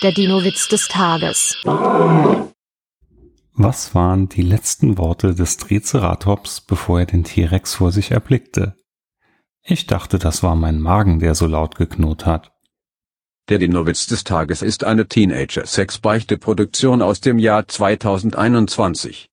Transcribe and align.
Der 0.00 0.12
Dino-Witz 0.12 0.68
des 0.68 0.86
Tages. 0.86 1.56
Was 3.54 3.96
waren 3.96 4.28
die 4.28 4.42
letzten 4.42 4.96
Worte 4.96 5.34
des 5.34 5.56
Triceratops, 5.56 6.60
bevor 6.60 7.00
er 7.00 7.06
den 7.06 7.24
T-Rex 7.24 7.74
vor 7.74 7.90
sich 7.90 8.12
erblickte? 8.12 8.76
Ich 9.64 9.88
dachte, 9.88 10.20
das 10.20 10.44
war 10.44 10.54
mein 10.54 10.80
Magen, 10.80 11.18
der 11.18 11.34
so 11.34 11.48
laut 11.48 11.74
geknurrt 11.74 12.26
hat. 12.26 12.52
Der 13.48 13.58
Dino-Witz 13.58 14.06
des 14.06 14.22
Tages 14.22 14.62
ist 14.62 14.84
eine 14.84 15.08
Teenager-Sex-Beichte-Produktion 15.08 17.02
aus 17.02 17.20
dem 17.20 17.40
Jahr 17.40 17.66
2021. 17.66 19.26